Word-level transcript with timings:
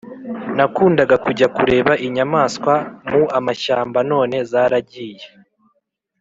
Nakundaga 0.55 1.15
kujya 1.25 1.47
kureba 1.55 1.91
inyamaswa 2.07 2.73
mu 3.09 3.21
amashyamba 3.37 3.99
none 4.11 4.35
zaragiye 4.51 5.25